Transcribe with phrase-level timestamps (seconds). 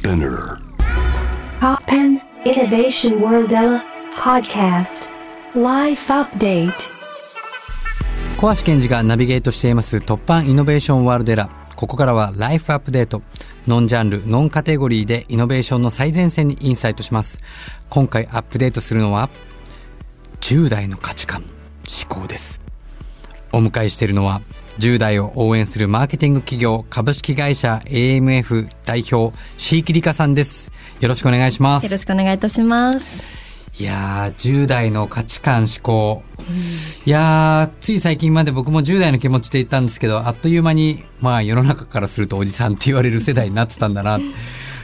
[0.00, 0.58] Spinner.
[1.60, 3.50] Poppen Innovation World
[4.16, 5.06] podcast.
[5.54, 6.72] Life update.
[8.38, 13.20] 小橋健二がナビゲートしています突破イノベーションワールドエラーここからはライフアップデート
[13.66, 17.40] ノンジャンルノンカテゴリーでイノベーションの最前線にインサイトします
[17.90, 19.28] 今回アップデートするのは
[20.40, 22.62] 10代の価値観思考です
[23.52, 24.40] お迎えしているのは
[24.78, 33.40] 10代を応援するマーケティング企業株式会社 AMF 代表椎木里香さんですよろしくお願いしますよろしくお願いいたします。
[33.80, 36.22] いやー、10代の価値観思考。
[37.06, 44.20] いやー、つい最近まで僕も10代の気持ちでいたんですけど、あっという間に、まあ世の中からするとおじさんって言われる世代になってたんだな。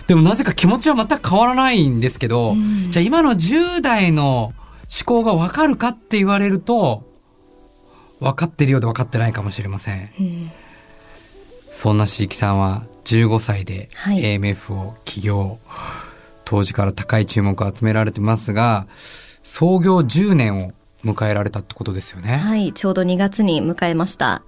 [0.06, 2.55] でもなぜか気持ちは全く変わらないんですけど、
[2.88, 4.55] じゃあ今の10代の思
[5.05, 7.05] 考がわかるかって言われると、
[8.20, 10.11] 分かってるようで分かってないかもしれません。
[11.70, 15.58] そんな椎木さんは15歳ではい AMF を起業。
[16.45, 18.86] 当時から高い注目を集められてますが、
[19.42, 20.73] 創業10年を
[21.05, 22.36] 迎えられたってことですよね。
[22.36, 24.42] はい、ちょうど2月に迎えました。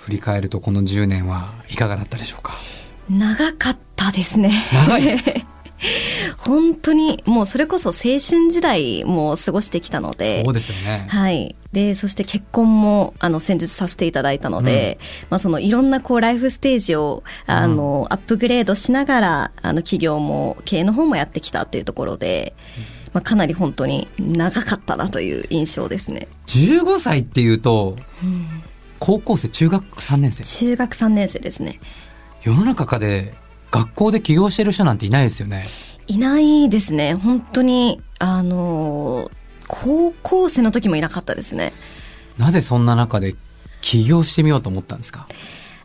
[0.00, 2.54] 振り返るとこの10年はいかがだったでしょうか？
[3.10, 4.52] 長かったですね。
[4.72, 5.02] 長い
[6.48, 11.06] 本当にもうそれこそ青春時代も過ごしてきたのでそうですよね。
[11.06, 22.54] はい、でそして結婚もあの先日させていただいたので、まあ、そのいろんなこうライフステージをあの、アップグレードしながらあの企業も経営の方もやってきたっていうところで、
[23.12, 26.28] まあ、かなり本当に長かったなという印象ですね。
[26.46, 27.98] 15歳っていうと、
[29.00, 30.44] 高校生、中学3年生？
[30.44, 31.78] 中学3年生ですね
[32.42, 33.34] 世の中で
[33.70, 35.66] 学校で起業してる人なんていないですよね。
[36.08, 37.14] いないですね。
[37.14, 39.30] 本当にあの
[39.68, 41.72] 高校生の時もいなかったですね。
[42.38, 43.34] なぜそんな中で
[43.80, 45.26] 起業してみようと思ったんですか？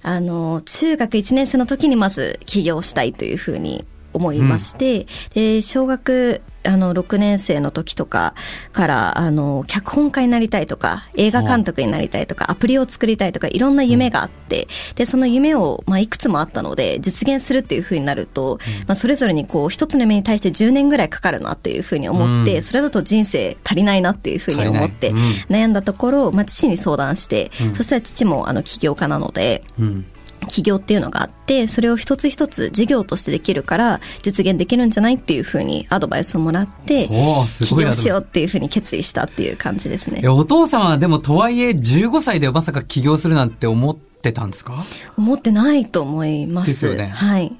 [0.04, 8.34] あの中学1年生の時にまず起業したいというふうに思いまして、で小学あの6年生の時とか
[8.72, 22.64] からあの脚本家になりたいとか映画監督になりたいとかアプリを作りたいとかいろんな夢があって、でその夢を、まあ、いくつもあったので実現するっていうふうになると、まあ、それぞれにこう一つの夢に対して10年ぐらいかかるなっていうふうに思って、うん。
[22.64, 25.12] それだと人生足りないなっていうふうに思って
[25.50, 29.64] 悩んだところ、まあ、父に相談して、そしたら父もあの起業家なので。
[29.80, 30.06] うん。
[30.46, 40.22] 起業っていうのがあってそれを一つ一つ事業としてできるから実現できるんじゃないっていうふうにアドバイスをもらって起業しようっていうふうに決意したっていう感じですね。
[40.24, 44.84] えお父様はでもとはいえ15歳でまさか起業するなんて思ってたんですか？
[45.18, 46.68] 思ってないと思います。
[46.72, 47.08] ですよね。
[47.08, 47.52] はい。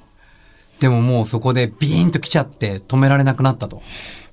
[0.80, 3.82] でももうそこでビーンと来ちゃって止められなくなったと。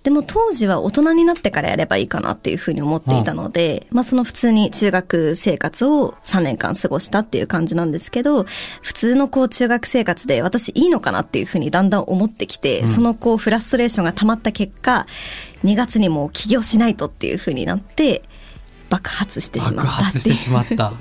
[0.03, 8.43] でも当時は大人になってからやればいいかなっていうふうに思っていたので、まあその普通に中学生活を3年間過ごしたっていう感じなんですけど、
[8.81, 15.05] 普通のこう中学生活で私いいのかなっていうふうにだんだん思ってきて、そのこうフラストレーションが溜まった結果、
[15.63, 18.23] 2月にもう起業しないとっていうふうになって、
[18.89, 20.03] 爆発してしま爆ったっていう。
[20.05, 20.93] 発してしまった。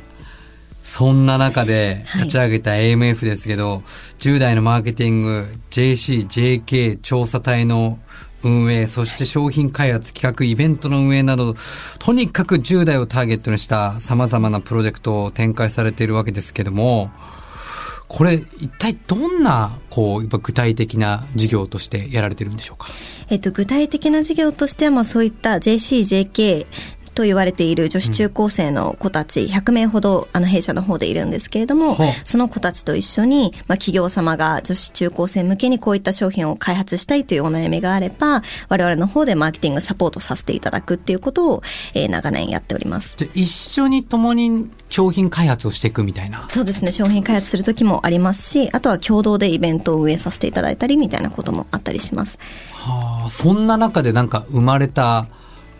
[0.82, 3.82] そんな中で立ち上げた AMF ですけど、
[4.18, 7.98] 10代のマーケティング、JC、JK 調査隊の
[8.42, 11.54] 運営、そして商品開発、企画、イベントの運営など、
[11.98, 17.10] とにかく10代をターゲットにした様々なプロジェクトを展開されているわけですけども、
[18.08, 22.88] これ一体どんな、こう、具体的な事業としてやられてるんでしょうか？
[23.28, 26.66] えっと、具体的な事業としては、まあ、そういった JC、JK
[27.20, 31.94] と言われている女子中高生の子たち100名ほどあの弊社の方でいるんですけれども
[32.24, 41.62] その子たちと一緒に、まあ、企業様が女子中高生向けにこういった商品を開発したいというお悩みがあれば我々の方でマーケティングサポートさせていただくっていうことを、
[41.94, 43.16] えー長年やっております。
[43.34, 46.48] 一緒に共に商品開発をしていくみたいな。
[46.48, 52.38] そうですね商品開発する時もありますしあとは共同でイベントを運営させていただいたりみたいなこともあったりします。
[52.72, 55.26] はあ、そんな中でなんか生まれた、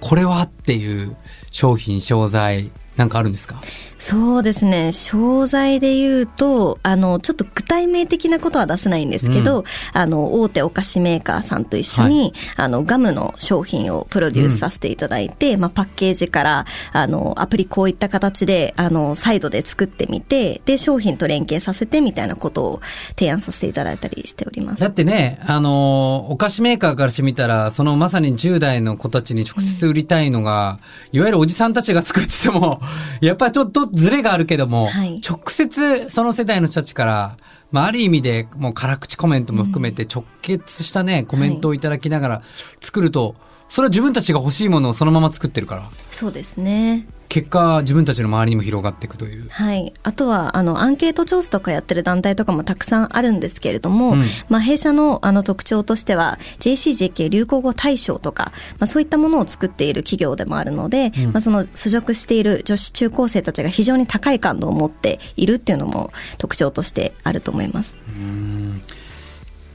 [0.00, 1.16] これはっていう
[1.50, 3.60] 商品、商材、なんかあるんですか？
[4.00, 4.92] そうですね。
[4.92, 22.80] 商材で言うとあのちょっと具体名的なことは出せないんですけど、あの大手お菓子メーカーさんと一緒に、あのガムの商品をプロデュースさせていただいて、まあ、パッケージからあのアプリこういった形であのサイドで作ってみてで商品と連携させてみたいなことを
[23.18, 24.80] 提案させていただいたりしております。
[24.80, 24.88] だ。
[24.88, 30.78] ってね、あのーお菓子メーカーからしてみたら、そのまさに10代の子たちに直接売りたいのが、
[31.12, 32.80] いわゆるおじさんたちが作ってても、
[33.20, 35.20] やっぱりちょっとズレがあるけども、はい。
[35.20, 37.36] 直接その世代の人たちから、
[37.72, 42.42] まあ、ある意味でもう辛口コメントも含めて直結したね、コメントをいただきながら
[42.80, 43.36] 作ると、
[43.68, 45.88] それは自分たちが欲しいものをそのまま作ってるから。
[46.10, 49.48] そうですね結果自分たちの周りにも広がっていくという。
[49.48, 54.22] はい、あとはあのアンケート調査とかやってる団体とかもたくさんあるんですけれども、うん。
[54.48, 58.50] まあ、弊社のあの特徴としては JCJK 流行語大賞とか、
[58.80, 67.96] まあ、そういったものを作っている企業でもあるので、まあ、その所属している女子中高生たちが非常に高い感度を持っているっていうのも特徴としてあると思います。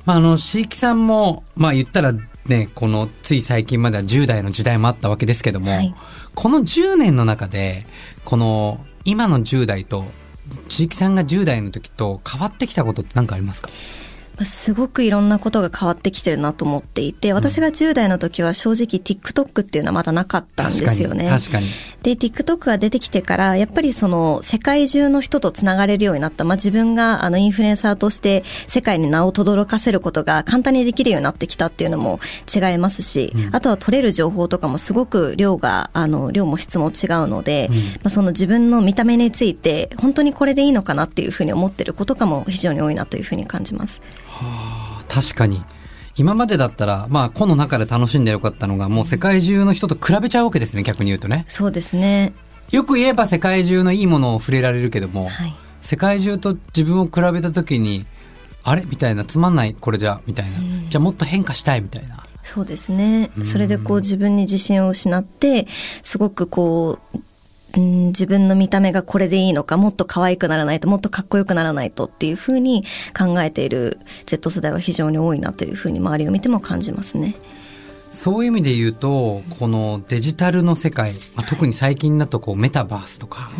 [0.03, 2.11] まあ、あの、椎木さんも、まあ言ったら
[2.49, 5.95] ね、このつい最近までは10代の時代もあったわけですけども、はい
[6.35, 7.85] この10年の中で、
[8.23, 10.05] この今の10代と、
[10.69, 13.69] 地域さんが10代の時と変わってきたことって何かありますか？
[14.43, 21.29] すごくいろんなことが変わってきてるなと思っていて私が10代の時は正直 TikTok っていうのはまだなかったんですよね。
[21.29, 21.67] 確かに。
[22.03, 32.19] で TikTok が出てきてからやっぱりその世界中の人とつながれるようになった、まあ、自分があのインフルエンサーとして世界に名を轟かせることが簡単にできるようになってきたっていうのも
[32.53, 44.01] 違いますし、あとは取れる情報とかもすごく量があの量も質も違うので、まあ、その自分の見た目について本当にこれでいいのかなっていうふうに思ってることかも非常に多いなというふうに感じます。
[45.09, 45.63] 確かに。
[46.17, 51.45] 今までだったら、まあ、個の中で楽しんでよかったのが、もう世界中の人と比べちゃうわけですね、逆に言うとね。
[51.47, 52.33] そうですね
[52.71, 58.07] よく言えば世界中のいいものを触れられるけども、はい世界中と自分を比べた時に、
[58.63, 58.85] あれ？
[58.85, 60.57] みたいな、つまんない、これじゃ、みたいな。
[60.89, 62.23] じゃあもっと変化したい、みたいな。
[62.41, 63.29] そうですね。
[63.43, 65.67] それでこう自分に自信を失って、
[66.01, 67.19] すごくこう、
[67.77, 72.83] うん自分の見た目がこれでいいのか、もっと可愛くならないと、もっとかっこよくならないとっていうふうに
[73.17, 77.35] 考えている Z 世代は非常に多いなというふうに周りを見ても感じますね。
[78.15, 83.51] そういう意味で言うと、このデジタルの世界、まあ、特に最近だとこうメタバースとか、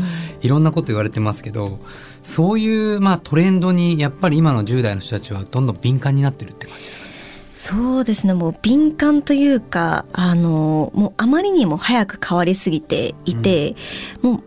[0.42, 1.80] いろんなこと言われてますけど、
[2.22, 7.15] そういうまあトレンドにやっぱり今の10代の人たちはどんどん敏感になってるって感じですかね。
[7.56, 8.34] そうですね。
[8.34, 13.75] もう敏感というかあのもうあまりにも早く変わりすぎていて、
[14.22, 14.44] もう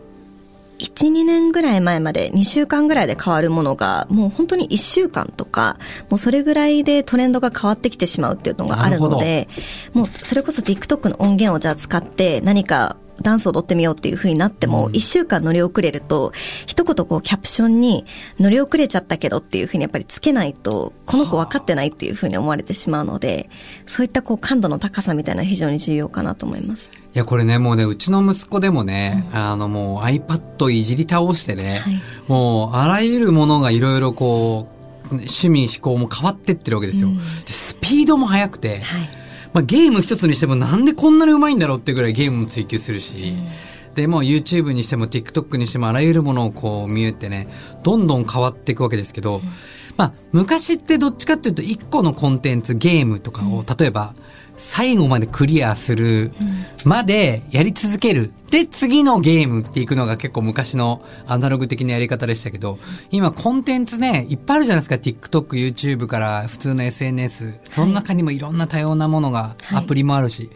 [0.79, 5.77] 12年ぐらい前まで2週間ぐらいで変わるものがもう本当に1週間とか
[6.11, 9.49] もうそれぐらいでトレンドが変わってきてしまうっていうのがあるので
[9.95, 16.33] もうそれこそ TikTok の音源をじゃあ使って何かダンスを踊ってみようっていう風になっても、一週間乗り遅れると、
[16.67, 18.05] 一言こうキャプションに
[18.39, 23.51] 乗り遅れちゃったけどっていう風にやっぱりつけないと、この子分かってないっていう風に思われてしまうので、
[23.87, 26.91] そういったこう感度の高さみたいな非常に重要かなと思います。
[27.15, 37.09] いや、これね、もうね、うちの息子でもね、あの、もう iPad いじり倒してね、はいもう、あらゆるものがいろいろこう、趣味、思考も変わってってるわけですよ。
[37.09, 39.11] でスピードも速くて、はい。
[39.53, 43.35] まあ、ゲーム一つにしてもなんでこんなにうまいんだろうってぐらいゲームも追求するし、
[43.95, 47.49] でもう YouTube にしても TikTok にしてもあらゆるものをこう見えてね
[47.83, 49.41] どんどん変わっていくわけですけど、
[49.97, 54.15] まあ昔ってどっちかっていうと一個のコンテンツゲームとかを例えば
[54.59, 56.33] 最後までクリアする
[56.85, 58.33] までやり続ける。
[58.51, 62.79] で、次のゲームっていくのが結構昔のアナログ的なやり方でしたけど、
[63.11, 64.97] 今コンテンツね、いっぱいあるじゃないですか。
[64.97, 67.59] TikTok、YouTube から普通の SNS。
[67.63, 70.51] その中にもいろんな多様なものが、はいアプリもあるし。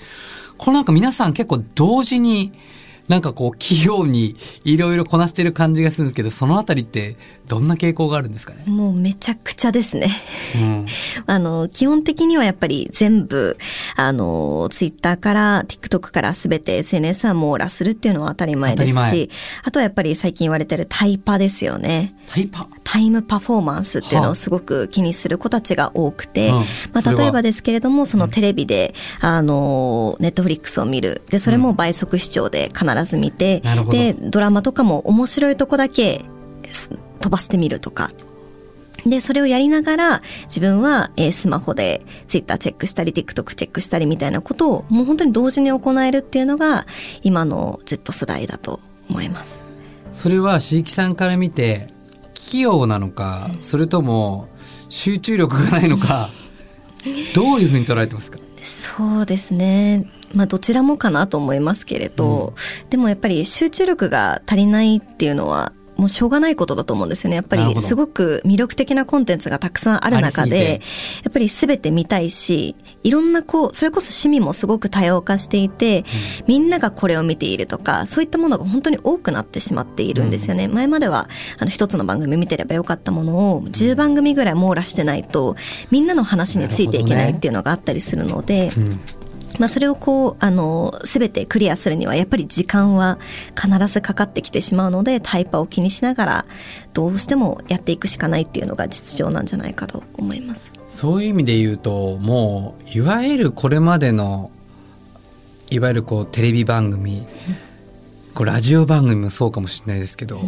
[0.58, 2.52] このなんか皆さん結構同時に、
[3.08, 7.16] なんかこう器用にいろいろこなしてる感じがするんですけど、そのあたりって
[7.48, 8.64] どんな傾向があるんですかね？
[8.66, 10.20] もうめちゃくちゃですね。
[10.54, 10.86] うん。
[11.26, 13.56] あの、基本的にはやっぱり全部、
[13.96, 19.30] あの、ツイッターから TikTok からすべて SNS は網羅するっていうのは当たり前ですし、
[19.64, 22.14] あとはやっぱり最近言われてるタイパですよね。
[22.32, 22.66] タイパ。
[22.82, 26.56] タイムパフォーマンスっていうのはあをすごく気にする子たちが多くて、うん
[26.92, 31.20] まあ、例えばですけれども、そのテレビで、あの、ネットフリックスを見る。
[31.28, 36.22] で、それも倍速視聴で必ず見て、なるほどで、ドラマとかも面白いとこだけ
[36.72, 36.88] す
[37.20, 38.10] 飛ばしてみるとか。
[39.04, 46.86] で、それをやりながら、自分は、えースマホでツイッターチェックしたり、TikTok チェックしたりみたいなことを、もう本当に同時に行えるっていうのが、
[47.22, 49.60] 今の Z 世代だと思います。
[50.12, 51.88] それは、椎木さんから見て、
[52.48, 54.48] 器用なのか、それとも、
[54.88, 56.28] 集中力がないのか、
[57.34, 58.38] どういうふうに捉えてますか？
[58.62, 60.08] そうですね。
[60.34, 62.54] まあどちらもかなと思いますけれど、
[62.90, 67.36] でもやっぱり集中力が足りないっていうのはもうしょうがないことだと思うんですよね。
[67.36, 70.80] やっぱりすごく魅力的なコンテンツがたくさんある中で、
[71.22, 76.04] やっぱり全て見たいし、いろんなこう、それこそ趣味もすごく多様化していて、
[76.46, 80.68] みんながこれを見ているとか、そういったものが本当に多くなってしまっているんですよね。
[80.68, 85.56] 前までは、あの一つの番組見てればよかったものを、10番組ぐらい網羅してないと、
[85.90, 88.72] みんなの話についていけないっていうのがあったりするので、
[89.58, 93.18] まあ、それをこう、あの、すべてクリアするには、やっぱり時間は
[93.60, 96.44] 必ずかかってきてしまうので、タイパを気にしながら、
[96.92, 100.72] どうしてもやっていくしかないっていうのが実情なんじゃないかと思います。
[100.88, 104.50] そういう意味で言うと、もう、いわゆるこれまでの、
[105.70, 107.26] いわゆるこう、テレビ番組、
[108.34, 110.40] こうラジオ番組もそうかもしれないですけど、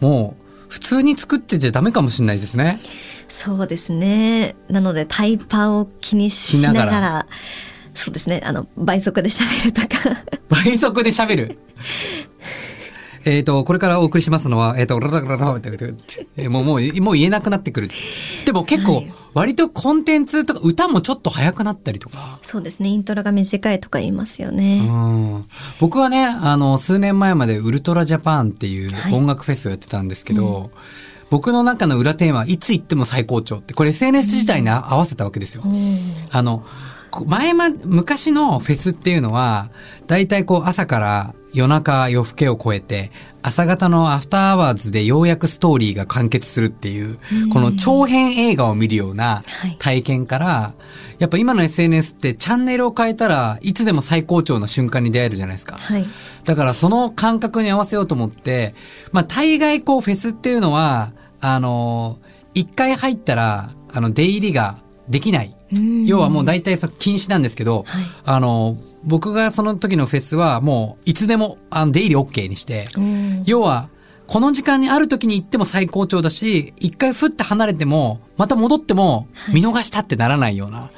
[0.00, 2.80] もう普通に作ってちゃダメかもしれないですね。
[3.28, 7.26] そうですねなのでタイパーを気にしながら
[8.00, 9.88] そうですねあの倍速で喋るとか
[10.48, 11.58] 倍速で喋る？
[13.26, 17.88] えっと、これからお送りしますのは、えっ、と、ララララってもう、もう、もう言えなくなってくる。
[18.46, 19.04] でも結構、
[19.34, 22.38] 割とコンテンツとか歌もちょっと早くなったりとか。
[22.40, 24.80] そうですねイントロが短いとか言いますよね、
[25.80, 30.70] 僕はね、あの、数年前までウルトラジャパンっていう音楽フェスをやってたんですけど、
[31.28, 35.62] 僕の中の裏テーマはいつ行っても最高潮って、これ SNS 時代に合わせたわけですよ。
[36.30, 36.64] あの、
[37.26, 39.70] 前ま、昔のフェスっていうのは、
[40.06, 43.10] 大体こう朝から夜中夜更けを超えて、
[43.42, 47.18] 朝方の after hours でようやくストーリーが完結するっていう、
[47.52, 50.74] この長編映画を見るようなはい体験から、
[51.18, 55.76] やっぱ今の SNS ってチャンネルを変えたらいつでも最高潮な瞬間に出会えるじゃないですか。
[55.76, 56.06] はい
[56.44, 58.74] だからその感覚に合わせようと思って、
[59.12, 62.18] まあ大概こうフェスっていうのは、あの、
[62.54, 65.54] 一回入ったら、あの、出入りができない。
[65.72, 66.06] うん。
[66.06, 68.04] 要はもう大体その禁止なんですけど、はい。
[68.24, 73.42] あの、僕がその時のフェスはもういつでもあの出入り OK にして、うん。
[73.46, 73.88] 要は、
[74.26, 80.90] この時間にある時に行っても最高潮だし、一回ふって離れても、また戻っても見逃したってならないような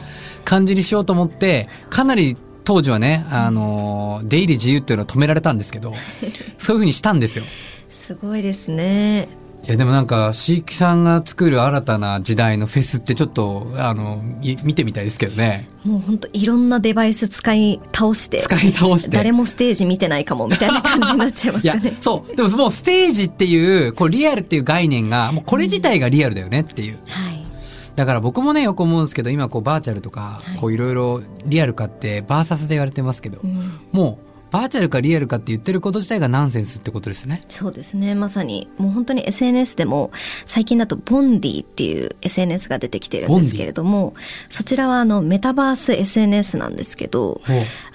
[0.45, 7.45] 感じにしようと思って、かなり当時はね、あのー出入り自由っていうのは止められたんですけど、そういう風にしたんですよ。
[7.91, 9.29] すごいですね
[9.64, 15.69] いやでもなんか、椎木さんが作る新たな時代のフェスってちょっと、あの、い見てみたいですけどね。
[15.85, 19.16] もう本当いろんなデバイス使い倒して使い倒して。
[19.16, 22.37] 誰もステージ見てないかもみたいな感じになっちゃいますかね、そう。
[22.37, 26.99] でももうステージっていう、こうリアルっていう概念が、もうこれ自体がリアルだよねっていう。
[27.09, 27.42] はい
[27.95, 37.40] だから僕もねよく思うんですけど今こうバーチャルとかはいこういろいろリアルかってバーサスで言われてますけど、うんもうバーチャルかリアルかって言ってること自体がナンセンスってことですね。
[37.49, 38.14] そうですね。
[38.14, 40.11] まさにもう本当に SNS でも
[40.44, 44.12] 最近だとボンディっていう SNS が出てきてるんですけれども
[44.50, 47.40] そちらはあのメタバース SNS なんですけど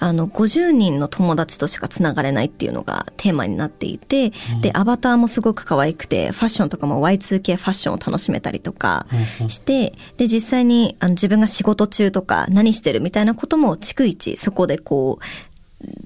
[0.00, 9.06] あの50人の友達としかつながれないっていうのがテーマになっていて、でアバターもすごく可愛くてファッションとかも Y2K ファッションを楽しめたりとか
[9.46, 15.24] してで実際にあの自分が仕事中とか何してるみたいなことも逐一そこでこう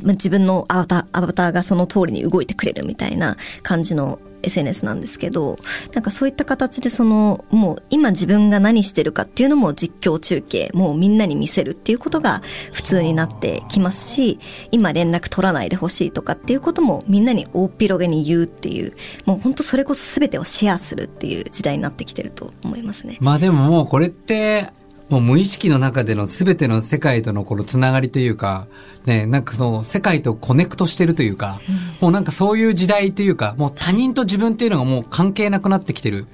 [0.03, 5.57] 自分のアバターアバターがその通りに動いてくれるみたいな感じの SNS なんですけど
[5.95, 14.39] なんかそういった形でそのもう今自分が何してるかっていうのも実況中継もうみんなに見せるっていうことが普通になってきますし
[14.71, 18.93] 今連絡取らないでほしいとかっていうこともみんなに大広げに言うっていう
[19.25, 23.17] もう本当それこそ全てをシェアするっていう時代になってきてると思いますね。
[23.21, 24.71] まあでももうこれって
[25.13, 28.67] もう無意識の中での全ての世界とのこのつながりというか、
[29.05, 31.61] ね、なんかその世界とコネクトしてるというか、
[32.01, 36.27] もうなんかそういう時代というか、もう他人と自分っていうのがもう関係なくなってきてる、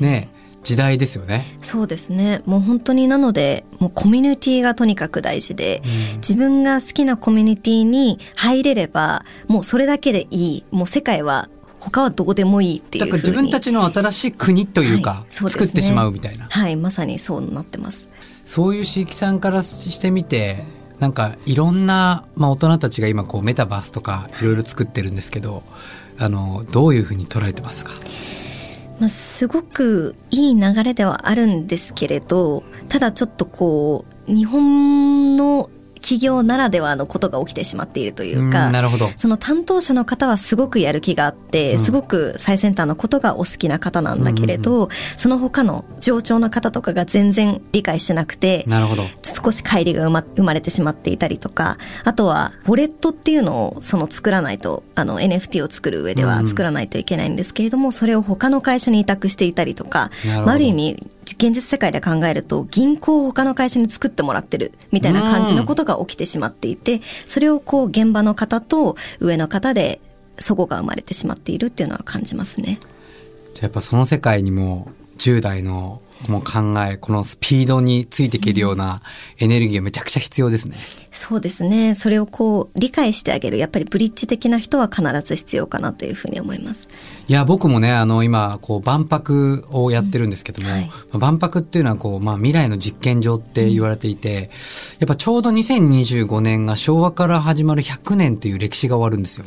[0.00, 0.30] ね、
[0.62, 1.56] 時代ですよね。
[1.60, 2.42] そうですね。
[2.46, 5.82] もう本当になのでもうコミュニティがとにかく大事で、
[6.18, 10.66] 自分が好きなコミュニティに入れればもうそれだけでいい。
[10.70, 11.48] もう世界は
[11.84, 15.26] 他はどうでもいいっていうだから自分たちの新しい国というか、はいね。
[15.50, 16.46] 作ってしまうみたいな。
[16.48, 18.08] はいまさにそうなってます。
[18.44, 20.62] そういう椎木さんからしてみて、
[21.00, 25.64] なんかいろんな、まあ、大人たちが今こうメタバースとかいろいろ作ってるんですけど、
[26.18, 27.92] あの、どういうふうに捉えてますか？
[29.00, 35.70] まあ、すごくいい流れではあるんですけれどただちょっとこう日本の
[36.02, 39.08] 企業ならではのことが起きてしまっているというかんなるほど。
[39.16, 49.04] その担当者の方はすごくやる気があって、うんすごく最先端のことがお好きな方なんだけれど、その他の上長の方とかが全然理解してなくて、なるほど。
[49.22, 60.10] 少し乖離が生ま生まれてしまっていたりとかあとはウォレットっていうのをその作らないとあの NFT を作る上では作らないといけないんですけれども、それを他の会社に委託していたりとか
[60.44, 70.00] まあある意味現実世界で考えると銀行を他の会社に作ってもらってるみたいな感じのことが起きてしまっていてそれをこう現場の方と上の方で
[70.36, 72.78] 齟齬が生まれてしまっているっていうのは感じますね。
[73.54, 74.88] じゃやっぱその世界にも
[75.22, 79.02] 10代のもう考え、このスピードについていけるような
[79.38, 80.76] エネルギーがめちゃくちゃ必要ですね。
[81.12, 86.88] そうですねそれをこう理解してあげるやっぱりブリッジ的な人は必ず必要かなというふうに思います。
[87.28, 94.50] いや、僕もね、あの、今、こう、万博をやってるんですけども、うんはいまあ万博っていうのは、こう、まあ、未来の実験場って言われていて、
[94.98, 99.46] やっぱちょうど2025年が昭和から始まる100年っていう歴史が終わるんですよ。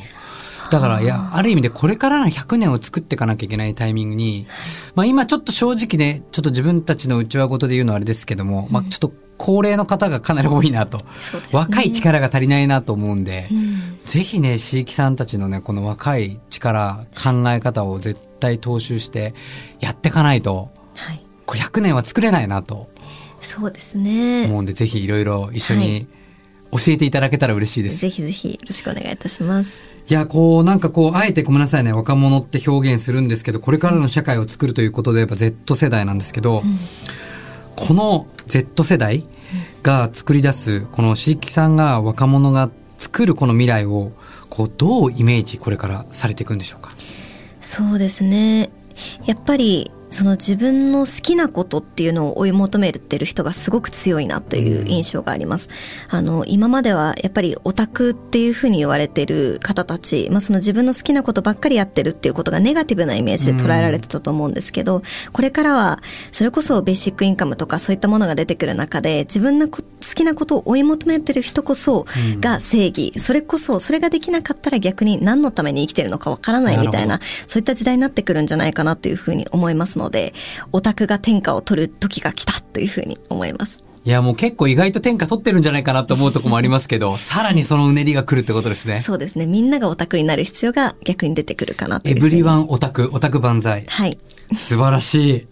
[0.71, 4.45] だから、いや、ある意味でこれからの100年を作っていかなきゃいけないタイミングに、
[4.95, 11.03] まあ今ちょっと正直ね、ちょっと自分たちの内輪事で言うのはあれですけども、まあちょっと高齢の方がかなり多いなと、ね。
[11.51, 13.97] 若い力が足りないなと思うんで、うん。
[13.99, 19.33] ぜひね、椎木さんたちのね、この若い力、考え方を絶対踏襲して
[19.79, 21.21] やっていかないと、はい。
[21.45, 22.89] これ100年は作れないなと
[23.45, 24.45] そうですね。
[24.45, 26.07] 思うんで、ぜひいろいろ一緒はに
[26.77, 27.97] 教えていただけたら嬉しいです。
[27.97, 29.81] ぜひぜひよろしくお願いいたします。
[30.09, 36.63] いや、こう、なんかこう、あえてごめんなさいね、若者って表現するんですけど、これからの社会を作るということで言えば Z 世代なんですけど、
[37.75, 39.25] この Z 世代
[39.83, 44.11] が作り出す、この椎木さんが若者が作るこの未来を、
[44.49, 46.91] こう、どうイメージこれからされていくんでしょうか？
[47.61, 48.69] そうですね。
[49.25, 55.69] やっぱりその自分の好きなことっていうのを追い求めてる人がすごく強いなという印象があります。
[56.09, 65.01] あの今まではやっぱりオタクっていうふうに言われてる方たち、まあ、その自分の好きなことばっかりやってるっていうことがネガティブなイメージで捉えられてたと思うんですけど、
[65.33, 65.99] これからは
[66.31, 72.05] それこそベーシックインカムとかそういったものが出てくる中で自分のこ好きなことを追い求めてる人こそ
[72.39, 80.04] が正義、それこそそれができなかったら逆に何のために生きてるのかわからないみたいななそういった時代になってくるんじゃないかなというふうに思いますので
[80.71, 83.85] オタクが天下を取る時が来たというふうに思います。
[84.05, 89.01] いや、もう結構意外と天下取ってるんじゃないかなと思うとこもありますけど、 さらにそのうねりが来るってことですね。
[89.01, 93.85] そうですねみんながオタクになる必要が逆に出てくるかなといエブリワンオタク、オタク万歳。
[93.87, 94.17] はい
[94.53, 95.47] 素晴らしい。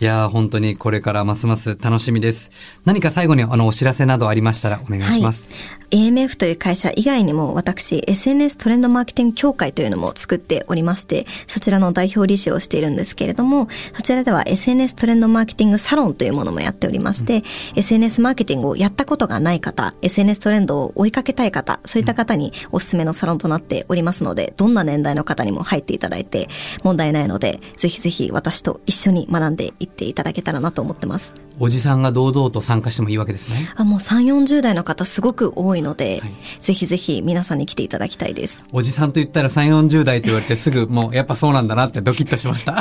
[0.00, 2.50] いやー本当にこれからますます楽しみです。
[2.84, 5.50] 何か最後にあのお知らせなどありましたらお願いします。
[5.50, 17.42] はい、AMF という会社以外にも私 SNS トレンドマーケティング協会というのも作っておりましてそちらの代表理事をしているんですけれどもそちらでは SNS トレンドマーケティングサロンというものもやっておりまして、
[17.76, 26.48] SNS マーケティングをやったことがない方 SNS トレンドを追いかけたい方そういった方におすすめのサロンとなっておりますのでどんな年代の方にも入っていただいて
[26.82, 31.47] 問題ないのでぜひぜひ私と一緒に学んでいっていただけたらなと思ってます。
[31.60, 33.70] おじさんが堂々と参加してもいいわけですね。
[33.76, 38.64] あもう3、40代の方すごく多いので、はいぜひぜひ皆さんに来ていただきたいです。
[38.72, 42.78] おじさんと言ったら3、40代って言われてすぐもうやっぱそうなんだなってドキッとしました。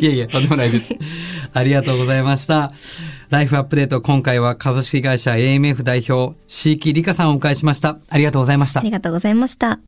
[0.00, 0.92] いや いや、とんでもないです。
[1.54, 2.72] ありがとうございました。
[3.30, 7.98] ライフアップデート、今回は株式会社 AMF 代表、椎木里香さんをお迎えしました。
[8.08, 8.90] ありがとうございましたあり。
[8.90, 9.87] がとうございました。